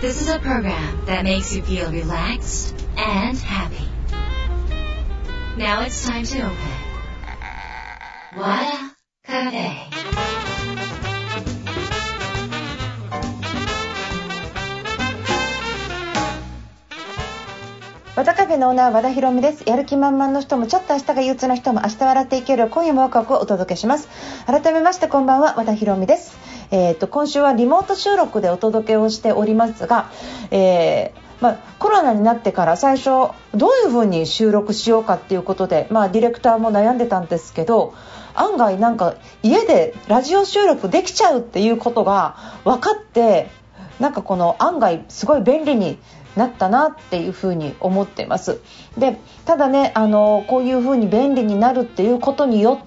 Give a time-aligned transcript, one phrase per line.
[0.00, 3.86] This is a program that makes you feel relaxed and happy.
[5.58, 6.56] Now it's time to open.
[8.34, 9.90] Wada Cafe.
[18.16, 24.08] 和田カフェのオーナー和田博美ですやる気満々の人もちょっと明日が憂鬱な人も明日笑っていける今夜もワクワクをお届けします
[24.46, 30.10] 改めましてこんばんは和田博美ですえー、と今週はリモート収録でお届けをしておりますが、
[30.50, 37.94] えーまあ、コロナになってから最初どういうふうに収録しようかっていうことで、まあ、ディレクターも悩んでたんですけど
[38.34, 43.48] 案外なんか家でラジオ収録できちゃうっていうことが分かって
[43.98, 45.98] なんかこの案外すごい便利に
[46.36, 48.60] なったなっていうふうに思ってます。
[48.96, 52.80] でただねあのこういうふうに便利になるっていうことによ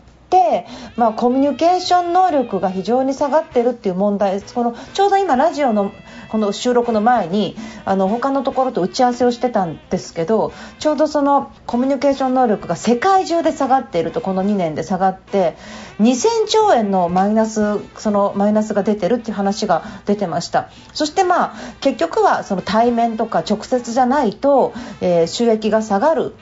[0.95, 5.91] まあ、コミュニケーション能力が非常に下がってるっていう問題このちょうど今ラジオの
[6.29, 15.55] この収録の前にあの他のところと打ち合わせをしてたんですけどちょうどそのコミュニケーション能力が世界中で下がっているとこの2年で下がって
[15.99, 20.69] 2000兆円のマイナスそのマイナスが出てるっていう話が出てました。
[20.93, 26.33] そしてまあ結局はその対面とか直接じゃないと、えー、収益が下がる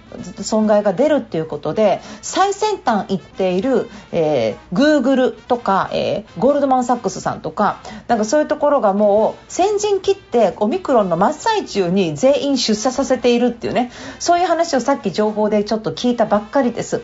[0.42, 3.81] 損害が出るっていうことで最先端行っている、
[4.12, 17.02] えー、Google とか、えー、ゴールドマン・サックスさんとかなんかそういうところがもう先陣切ってオミクロンの真っ最中に全員出社させているっていうねそういう話をさっき情報でちょっと聞いたばっかりです。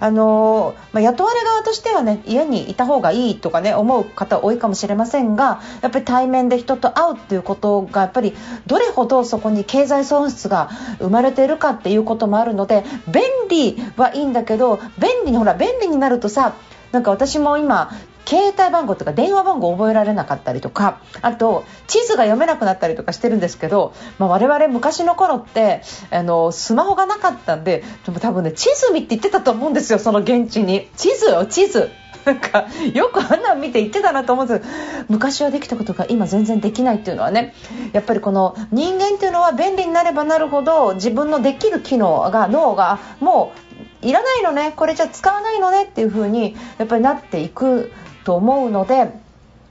[0.00, 8.34] あのまあ、雇われ側としてはね家にいた方がいいとかね思う方多いかもしれませんがやっぱり対面で人と会うっていうことがやっぱり
[8.66, 16.54] どれほどそこに経済損失が生まれているかっていうこともあるので便利はいいんだけど便利にほら便利になるとさ
[16.92, 17.90] なんか私も今
[18.26, 30.88] 携帯番号とか電話番号を覚えられなかったりとかあと地図が読めなくなったりとかしてるんですけど、まあ、我々昔の頃ってあのスマホがなかったんででも多分ね地図見って言ってたと思うんですよその現地に。
[30.96, 31.90] 地図よ地図。
[32.24, 34.68] なんかよくあんなん見て言ってたなと思うんです
[35.08, 37.52] 昔はできたことが今全然できないっていうのはね。
[37.92, 43.52] やっぱりこの人間っていうのは便利になればなるほど自分のできる機能が脳がも
[44.02, 47.92] ういらないのねこれじゃ使わないのねっていう風にやっぱりなっていく
[48.24, 49.10] と思うので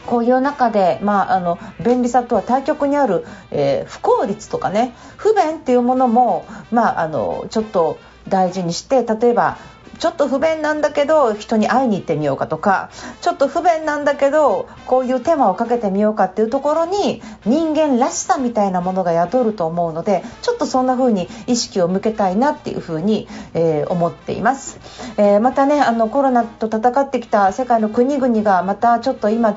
[0.06, 9.58] こういう中で、まあ、あの便利さとは対極にある、えー、不効率とかね不便っていうものも、まあ、あのちょっと大事にして例えば
[10.02, 12.90] ちょっと不便なんだけど人に会いに行ってみようかとか
[13.22, 24.80] ちょっと不便なんだけどこういう手間をかけてみようかっていうところに人間らしさみたいなものが宿ると思うのでちょっとそんな風に意識を向けたいなっていう風に、えー、思っています、
[25.18, 29.56] えー、またねあのコロナと戦ってきた世界の国々がまたちょっと今違う、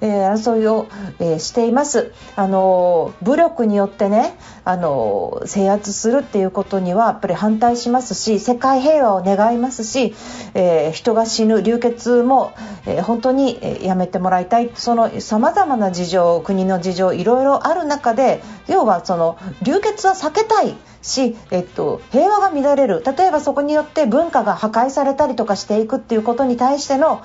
[0.00, 0.86] えー、争いを、
[1.18, 2.12] えしています。
[2.36, 10.14] あの武力によってねあの制圧するっていうことにはやっぱり反対しますし世界平和を願いますし、
[10.54, 12.52] えー、人が死ぬ流血も、
[12.86, 14.70] えー、本当にやめてもらいたい。
[14.74, 23.02] そのさまざまな事情国の事情いろいろある中で要はその流血は避けたいし、えっと、平和が乱れる。
[23.04, 27.22] 例えばそこによって文化が破壊されたりとかしていくっていうことに対しての、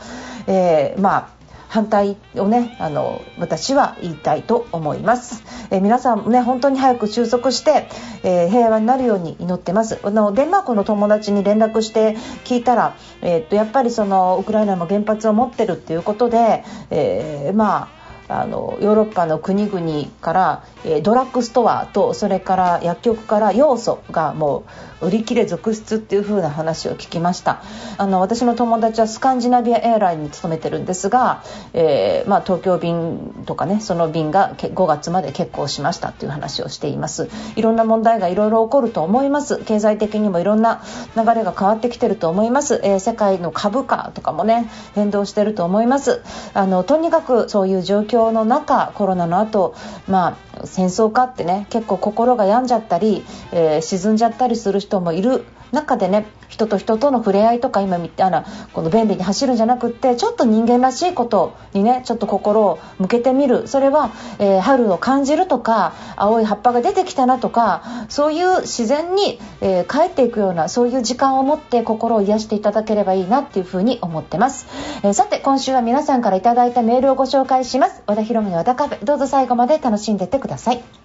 [0.47, 1.42] えー、まあ
[1.73, 7.87] 反対をねあの私は言いたいと思います、えー、皆さんね本当に早く収束して、
[8.21, 9.99] えー、平和になるように祈ってます。
[10.03, 18.02] あのデンマークの友達に連絡して聞いたら、えー、っとやっぱりそのウクライナも原発を持ってるっていうことで、えまあ
[18.39, 24.65] あのヨーロッパの国々から、えドラッグストアとそれから薬局から要素がも
[25.01, 27.61] う売り切れ続出っていう風な話を聞きました。
[27.97, 31.43] あの私の友達はスカンジナビアエアラインに勤めてるんですが、
[31.73, 37.29] えー、まあ、東京便とかねその便が5月まで欠航しましたっていう話をしています。
[37.55, 39.57] いろんな問題がいろいろ起こると思います。
[39.57, 40.81] 経済的にもいろんな
[41.15, 46.21] 流れが変わってきてると思います、えー、世界の株価とかもね変動してると思います。
[46.53, 49.75] あのとにかくそういう状況の中コロナの後
[50.07, 55.45] まあ戦争かってね結構心が病んじゃったり、えー、沈んじゃったりする人もいる。
[55.73, 63.67] 中でね人と人との触れ合いとか今みたいなこの便利に走るんじゃなくってちょっと人間らしいことにねちょっと心を向けてみる。
[63.67, 74.67] それは、えー、春を感じるとか青い葉っぱが出てきたなとかそういう自然に、えー、帰っていくようなそういう時間を持って心を癒していただければいいなっていうふうに思ってます、
[75.03, 78.03] えー、さて今週は皆さんから頂いたメールをご紹介します。
[78.05, 79.03] 和田博美の和田カフェ。
[79.03, 81.02] どうぞ最後まで楽しんでってください。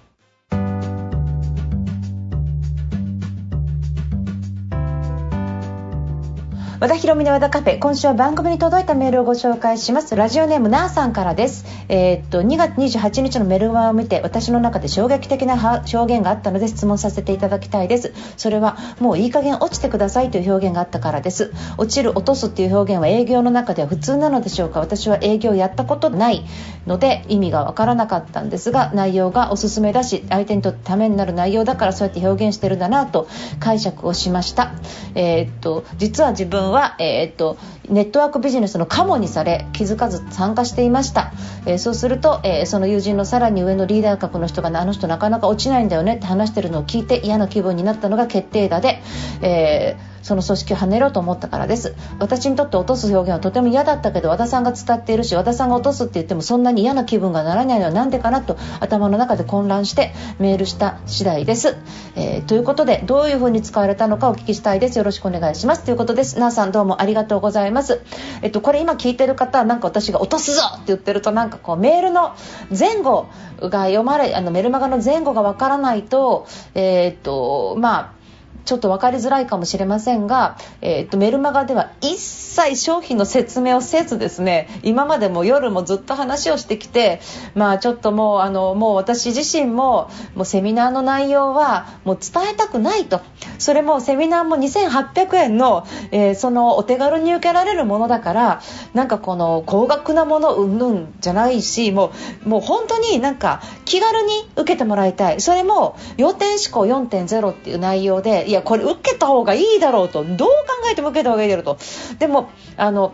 [6.79, 10.15] 和田博美の和田カフェ今週は番組に届いたメールをご紹介します。
[10.15, 11.65] ラジオネームなーさんからです。
[11.89, 15.55] えー、っと2月28日のメルマを見て私の中で衝撃的な
[15.93, 18.13] 表現があったので質問させていただきたいです。
[18.37, 21.51] それはもういい加減落ちてくださいという表現があったからです。
[21.77, 24.79] 落ちる落とすっていう表現は営業の中では普通なのでしょうか。
[24.79, 26.45] 私は営業やったことない
[26.87, 33.27] ので意味がわからなかったんですが内容がおすすめだし相手にとってためになる内容だからそうやって表現してるんだなと
[33.59, 34.71] 解釈をしました。
[35.13, 37.57] えー、っと実は自分は、えー、っと
[37.89, 41.33] ネットワークビジネスのカモにされ気づかず参加していました、
[41.65, 49.01] えー、そうすると、えー、その友人のさらに上のリーダー格の人がねあの人なかなか落ちないんだよねって話してるのを聞いて嫌な気分になったのが決定打で、
[49.41, 51.95] えーその組織を跳ねろと思ったからです。
[52.19, 61.75] 私にとって落とす表現はとても嫌だったけど和田さんが伝っているし和田さんが落とすって言ってもそんなに嫌な気分がならないのは何でかなと頭の中で混乱してメールした次第です、
[62.15, 64.97] えー、ということでどういうふうに使われたのかお聞きしたいです。
[64.97, 65.83] よろしくお願いします。
[65.83, 66.39] ということです。
[66.39, 68.01] なあさんどうもありがとうございます。
[68.41, 72.35] えっとこれ今聞いてる方はなんか私が落とすぞって言ってるとなんかこうメールの
[72.77, 73.27] 前後
[73.59, 78.18] が読まれあのメルマガの前後がわからないとえー、っとまあ
[78.65, 87.21] ちょっと分かりづらいかもしれませんが、えー、っとメルマガでは一切商品の説明をせずですね今までも夜もずっと話をしてきて、
[87.55, 93.21] まあ、ちょっともうあのもう私自身ももうセミナーの内容はもう伝えたくないと。
[93.57, 98.61] それもセミナーも2800円の,、えー、そのお手軽に受けられるものだから
[98.93, 102.11] なんかこの高額なものうんぬんじゃないしも
[102.45, 105.41] うもう本当になんか気軽に受けてもらいたい。
[105.41, 110.23] それも要点思考4.0っていう内容でいやこれ受けた方がいいだろうと。
[110.23, 110.47] どう考
[110.91, 111.77] えても受けた方がいいだろうと。
[112.17, 113.13] でもあの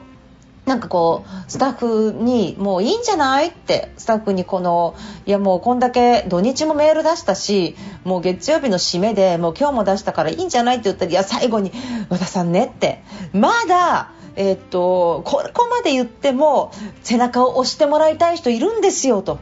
[0.66, 3.92] なんかこうスタッフにもういいんじゃないって。
[3.98, 4.96] スタッフにこの
[5.26, 11.74] いやもうこんだけ土日もメール出したしもう月曜日の締めでもう今日も出したからいいんじゃないって言ったらいや最後に
[12.08, 13.04] 和田さんねって。
[13.34, 16.72] まだえー、っとここまで言っても
[17.04, 19.40] 背中を押してもらいたい人いるんですよと。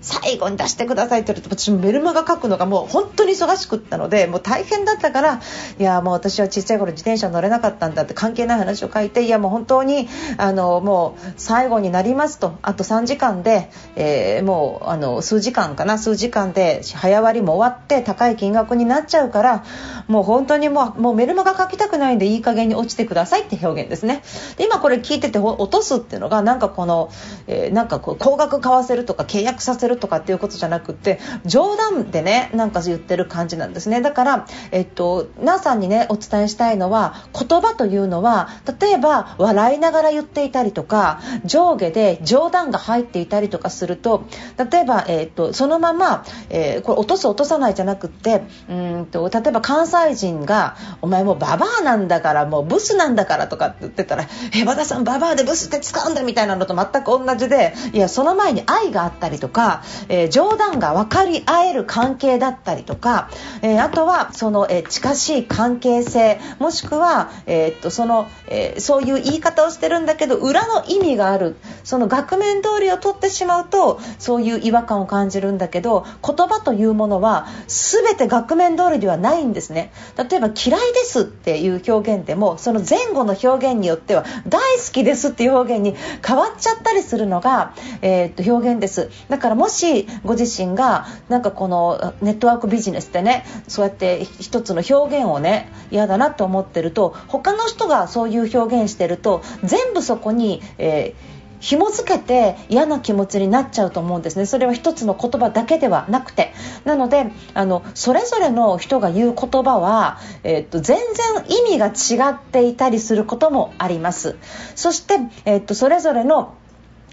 [0.00, 5.40] 最後に出してくださいって言われて私もメルマガ書くのがもう本当に忙しくったのでもう大変だったから
[5.78, 10.08] いやもう私はちっちゃい頃自転車乗れなかったんだって関係ない話を書いていやもう本当に
[10.38, 19.64] あのもう最後になりますとあと3時間で、えー、もうあの数時間かな数時間で早割りも終わって高い金額になっちゃうから
[20.08, 24.22] もう本当にもうもうメルマガ書きたくないんでいい加減に落ちてくださいって表現ですね。
[24.56, 27.10] で今これ聞いてて落とすっていうのがなんかこの、
[27.46, 34.00] えー、なんかこう高額買わせるとか契約させるるとかっていうことじゃなくて冗談でねなんか言ってる感じなんですね。
[34.00, 38.48] だから、えっと、なさんにねお伝えしたいのは言葉というのは
[38.80, 44.24] 例えば笑いながら言っていたりとか上下で冗談が入っていたりとかすると
[44.70, 54.24] 例えば、えっと、そのまま、えー、これ落とす落とさないじゃなくってうんと例えば関西人が「お前もうババアなんだからもうブスなんだから」とかって言ってたら
[54.56, 63.30] 「え和田さんババアでブスって使うんだ」みたいなのと全く同じでいやその前に愛があったりとかえー、冗談が分かり合える関係だったりとか、
[63.62, 79.92] えー、あとはその、え近しい関係性もしくは、えー、っとそのえそういう言い方をしてるんだけど裏の意味があるその額面通りを取ってしまうとそういう違和感を感じるんだけど言葉というものは全て額面通りではないんですね。
[80.16, 85.94] 例えば嫌いですっていう表現でもその前後の表現によっては大好きですっていう表現に
[86.26, 89.10] 変わっちゃったりするのが、えー、っと表現です。
[89.28, 104.46] だからもしご自身がなんかこのネットワークビジネスでねそうやって一つの表現をね嫌だなと思ってると他の人がそういう表現してると全部そこに、えー紐付けて嫌な気持ちになっちゃうと思うんですね。
[104.46, 106.52] それは一つの言葉だけではなくて。
[106.84, 114.36] なのであのそれぞれの人が言う言葉は、え、っと全然意味が違っていたりすることもあります。
[114.74, 116.54] そして、え、っとそれぞれの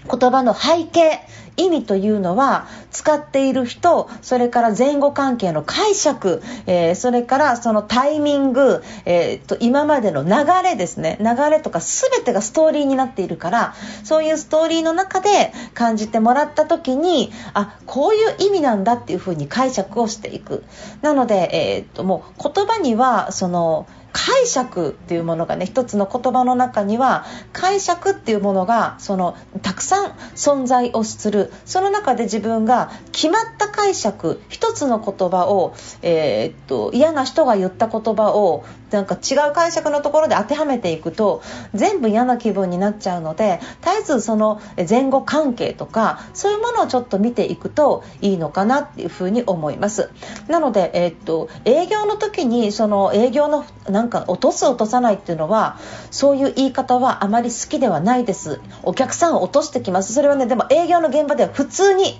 [0.08, 1.20] 言葉の背景
[1.58, 10.30] 意味というのは使っている人それから前後関係の解釈、えー、それからそのタイミング、えー、と今までの流
[10.62, 11.18] れですね。
[11.20, 13.74] 流れとか全てがストーリーになっているから
[14.04, 20.64] そういうストーリーの中で感じてもらった時にあこういう意味なんだっていうふうに解釈をしていく。
[21.02, 31.52] なので、えー、ともう言葉にはその解釈っていうものがね一つの言葉の中には解釈っていうものがそのたくさん存在をする。
[31.64, 41.42] その中で自分が決まった解釈一つの言葉を、えー、っと嫌な人が言った言葉をなんか違う解釈のところで当てはめていくと
[41.74, 50.10] 全部嫌な気分になっちゃうので絶えずその前後関係とかそういうものをちょっと見ていくといいのかなっていうふうに思います。
[50.48, 55.78] なので、えー、っと営業の時にその営業のなんなんか落とす落とさないっていうのは
[56.10, 58.58] そういう言い方はあまり好きではないです。
[58.82, 60.14] お客さんを落としてきます。
[60.14, 62.18] それはねでも営業の現場では普通に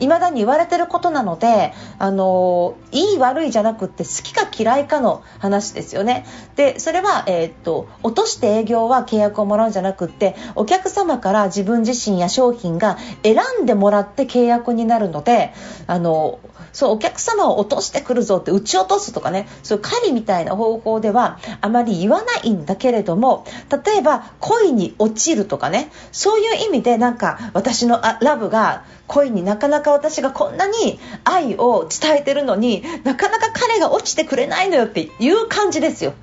[0.00, 6.26] 未だに言われてることなので、あのいい悪いじゃなくって好きか嫌いかの話ですよね。
[6.56, 15.52] で、それは、えー、っと、落として営業は契約をもらうんじゃなくって、お客様から自分自身や商品が選んでもらって契約になるので、
[15.86, 16.40] あの
[16.72, 23.44] そうお客様を落としてくるぞって打ち落とすとかねそういう狩りみたいな方法ではあまり言わないんだけれども
[23.84, 36.14] 例えば恋に落ちるとかねそういう意味でなんか私のラブが恋になかなか私がこんなに愛を伝えてるのになかなか彼が落ちてくれないのよっていう感じですよ。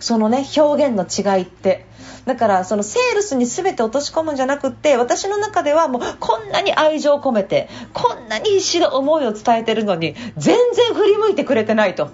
[0.00, 1.86] そのね表現の違いって。
[2.24, 12.10] だからそのセールスに全て落とし込むんじゃなくって私の中ではもうこんなに愛情を込めてこんなに必死の思いを伝えてるのに全然振り向いてくれてないと。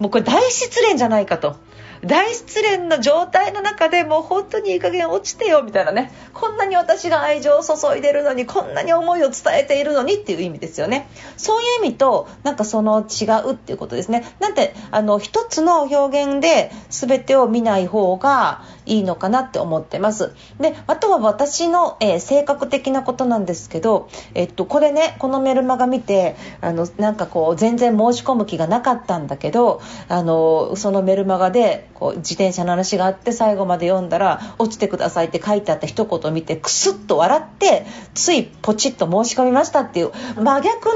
[0.00, 1.56] もうこれ大失恋じゃないかと。
[2.04, 6.12] 大失恋の状態の中でもう本当にいい加減落ちてよみたいなね。
[6.34, 11.08] こんなに私が愛情を注いでるのにこんなに思いを伝えているのにっていう意味ですよね。
[11.36, 14.24] そういう意味となんかその違うっていうことですね。
[14.40, 20.32] なんてあの一つの表現で全てを見ない方がいいのかなって思ってます。
[20.58, 40.92] であとは私の、えー、性格的なことなんですけど、えっと、これねこのメルマガ見てあのなんかこう全然申し込む気がなかったんだけどあのそのメルマガでこう自転車の話があって最後まで読んだら「落ちてください」って書いてあった一言を見てクスッと笑ってついポチッと申し込みましたっていう真逆の、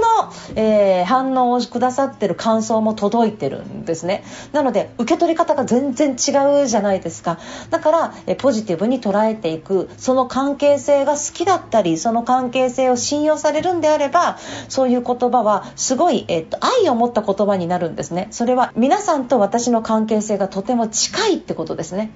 [0.56, 4.24] えー、反応をくださってる感想も届いてるんですね。
[4.52, 7.38] なので受け取り方が全然違うじゃないですか。
[7.70, 22.10] だから、えポジティブに捉えていくその関係性が好きだったりその関係性を信用されるんであればそういう言葉はすごい、えっと、愛を持った言葉になるんですねそれは皆さんと私の関係性がとても近いってことですね。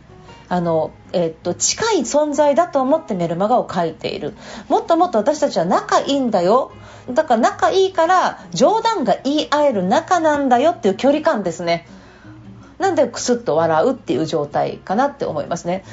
[0.49, 4.35] あの、えっと、近い存在だと思ってメルマガを書いている。
[4.69, 6.73] もっともっと私たちは仲いいんだよ。
[7.11, 11.87] だから仲いいから冗談が言い合える仲なんだよっていう距離感ですね。
[12.79, 15.85] なんでクスッと笑うっていう状態かなって思いますね。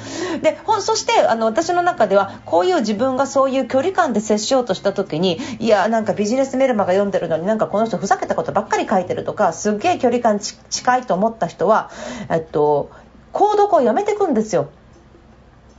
[0.42, 11.90] で、そしてあの私の中ではこういう自分がそういう距離感で接しようとした時にいやなんかビジネスメルマが読んでるのになんかこの人ふざけたことばっかり書いてるとかすっげえ距離感近いと思った人は、
[12.30, 12.90] えっと、
[13.32, 14.68] 購読をやめていくんですよ。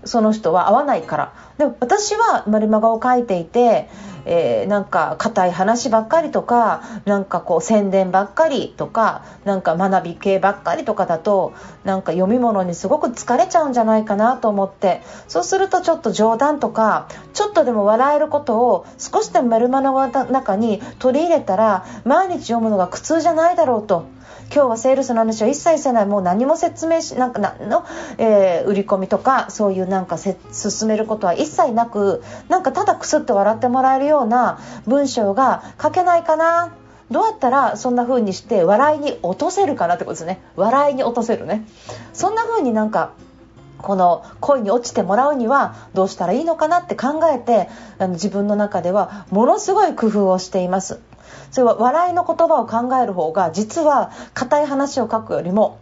[0.05, 1.33] その人は合わないから。
[1.57, 3.87] でも私はメルマガを書いていて
[4.25, 24.05] えー、なんか硬い話ばっかりとかなんかこう宣伝ばっかりとかなんか学び系ばっかりとかだとなんか読み物にすごく疲れちゃうんじゃないかなと思ってそうするとちょっと冗談とかちょっとでも笑えることを少しでもメルマガの中に取り入れたら毎日読むのが苦痛じゃないだろうと。
[24.53, 26.05] 今日はセールスの話は一切せない。
[26.05, 27.85] もう何も説明しなんか何の、
[28.17, 36.73] えー、売り込みとかそういうなんか進めることは一切なくなんかただくすっと笑ってもらえるような文章が書けないかな。
[37.11, 40.41] どうやったらそんな風にして笑いに落とせるかなってことですね。
[40.55, 41.65] 笑いに落とせるね。
[42.13, 43.11] そんな風になんか
[43.83, 50.99] この恋に落ちてもらうにはどうしたらいいのかなって考えてあの自分の中ではものすごい工夫をしています。
[51.51, 55.79] それは笑いの言葉を考える方が実は硬い話を書くよりも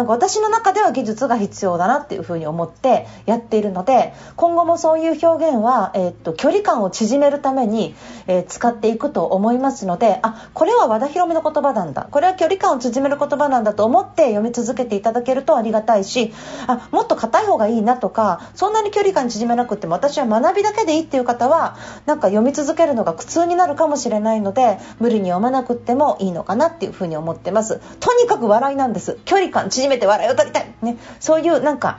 [0.00, 7.94] なんか私の中では技術が必要だなっていうふうに思ってやっているので今後もそういう表現は、えー、っと距離感を縮めるために、
[8.26, 12.08] えー、使っていくと思いますのであこれは和田博美の言葉なんだ。
[12.10, 16.32] これは距離感を縮める言葉なんだと思って読み続けていただけるとありがたいし
[16.66, 21.76] あもっと硬い方がいいなとかそんなに距離感縮めなくても私は学びだけでいいっていう方は
[22.06, 27.82] なんか読み続けるのが苦痛になるかもしれないので無理に読まなくってもいいのかなっていうふうに思ってます。
[28.00, 29.18] とにかく笑いなんです。
[29.26, 31.98] 距離感縮めて笑いを取りたい、ね、そういうなんか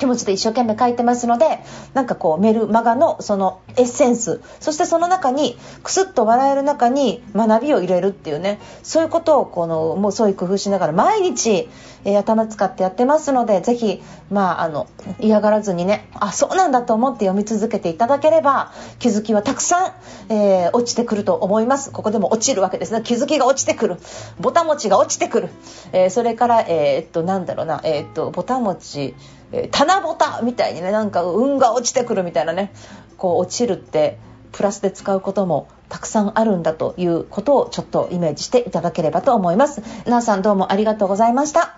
[0.00, 1.60] 気持ちで一生懸命書いてますので
[1.94, 11.68] なんかこうメルマガのそのエッセンスそしてその中にクスッと笑える中に学びを入れるっていうねそういうことをこのもうそういう工夫しながら毎日、
[12.04, 14.88] えー、頭使ってやってますのでぜひまああの
[15.20, 21.90] 嫌がらずにねあそうなんだと思って読み続けていただければ気づきはたくさん、えー、落ちてくると思います。
[21.90, 23.02] ここでも落ちるわけですね。
[23.02, 23.96] 気づきが落ちてくる。
[24.38, 25.48] ぼたもちが落ちてくる、
[25.92, 27.80] えー、それからえー、っとなんだろうな。
[27.84, 29.14] えっとぼたもち
[29.52, 32.72] え、棚ぼたみたいにねなんか運が落ちてくるみたいなね
[33.16, 34.18] こう落ちるって
[34.52, 39.82] プラスで使うこともたくさんあるんだということをちょっとイメージしていただければと思います。
[40.08, 41.76] なあさんどうもありがとうございました。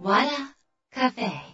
[0.00, 0.30] わら
[0.92, 1.45] カフェ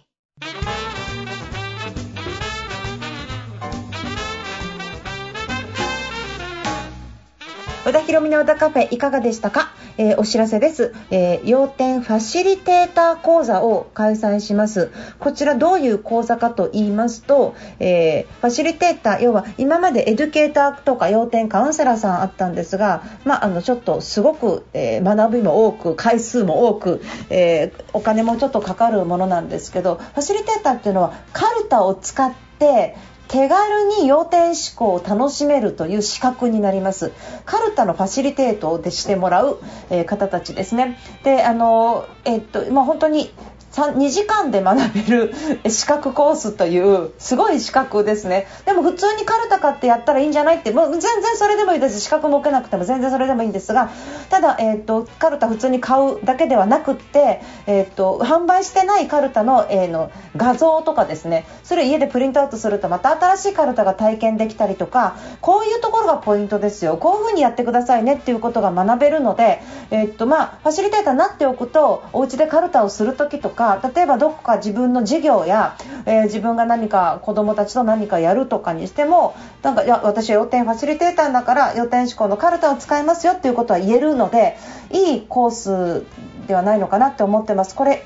[7.85, 14.89] 和田ひろみの和田カフェいかがでしたか、えー、お知らせです、えー、要点ファシリテーター講座を開催します。
[15.19, 32.95] こちらどういう講座かと言いますと、えー、ファシリテーター要は今までエデュケーターとか要点カウンセラーさんあったんですが、まあ、あのちょっとすごく、え学びも多く回数も多く、えお金もちょっとかかるものなんですけどファシリテーターっていうのはカルタを使って
[33.27, 37.11] 手軽に要点思考を楽しめるという資格になります。
[37.45, 40.97] カルタのファシリテートでしてもらう、えー、方たちですね。
[41.23, 43.33] であのえっとまあ、本当に
[43.81, 45.33] 2時間で学べる
[45.69, 48.47] 資格コースというすごい資格ですね。
[48.65, 51.99] でも普通にカルタ買ってやったらいいんじゃないってもう全然それでもいいです。
[51.99, 53.89] 資格も受けなくても全然それでもいいんですが
[54.29, 61.45] ただ、えーと、カルタ普通に買うだけではなくって、えーと、販売してないカルタの,、えー、の画像とかですね。
[61.63, 66.97] それ家でプリントアウトするとまた新しいカルタが体験できたりとかこういうところがポイントですよ。
[66.97, 73.62] こういうふうにやってくださいねっていうことが学べるので、えーとまあ、ファシリテーターになっておくとお家でカルタをする時とか
[73.95, 84.57] 例えばどこか自分の授業や、えー、自分が何か子どもたちと何かやるとかにしてもなんかいや私は予定ファシリテーターだから予定志向のカルタを使いますよっていうことは言えるので
[84.91, 86.05] いいコース
[86.47, 87.75] ではないのかなって思ってます。
[87.75, 88.05] これ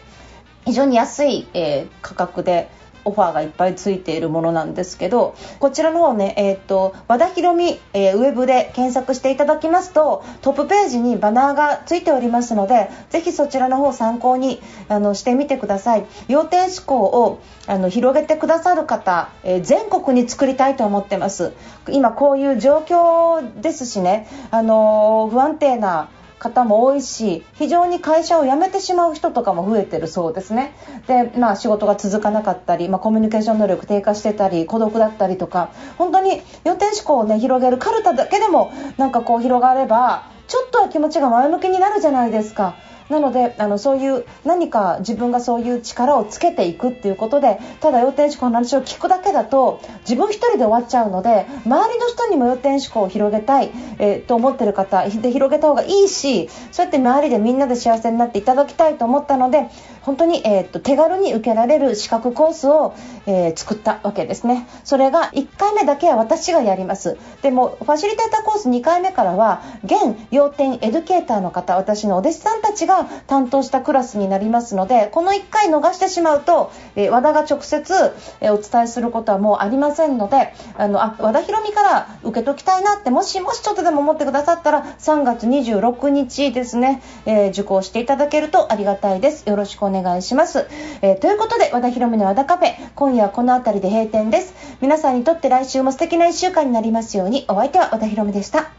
[0.66, 2.70] 非常に安い、えー、価格で
[3.08, 16.06] オファーがいっぱいついているものなんですけどこちらの方ね、えーと、和田博美、えー、ウェブで検索していただきますとトップページにバナーがついておりますのでぜひそちらの方参考にあのしてみてください。
[16.28, 21.54] 要点思考をあの広げてくださる方、えー、全国に作りたいと思ってます。
[21.90, 30.76] 今こういう状況ですしね、あの不安定な方も多いし非常に会社を辞めてしまう人とかも増えてるそうですね
[31.08, 42.76] で、まあ、仕事が続かなかったり、まあ、コミュニケーション能力低下してたり孤独だったりとか本当に予定思考を、ね、広げるカルタだけでもなんかこう広がればちょっとは気持ちが前向きになるじゃないですか。
[43.10, 59.70] なのであのそういう何か自分がそういう力をつけていくっていうことでただ予定思考の話を聞くだけだと自分1人で終わっちゃうので周りの人にも予定思考を広げたい、えー、と思ってる方で広げた方がいいしそうやって周りでみんなで幸せになっていただきたいと思ったので
[60.08, 64.66] 本当に、えーと、手軽に受けられる資格コースを、えー、作ったわけですね。
[64.86, 67.18] それが1回目だけは私がやります。
[67.42, 72.97] でもファシリテーターコース2回目からは現要点エデュケーターの方私のお弟子さんたちが
[73.28, 90.68] 担当したクラスになりますのでこの1回逃してしまうと、え、和田が直接、え、お伝えすることはもうありませんのであのあ和田博美から受けときたいなってもしもしちょっとでも思ってくださったら3月26日ですね、え受講していただけるとありがたいですよろしくお願いします。
[91.02, 94.54] えー、ということで、和田博美の和田カフェ、今夜はこの辺りで閉店です。
[94.82, 98.77] 皆さんにとって来週も素敵な1週間になりますように、お相手は和田博美でした。